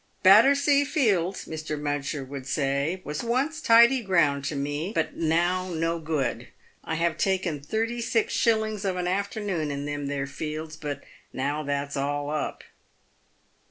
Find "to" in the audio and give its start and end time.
4.45-4.55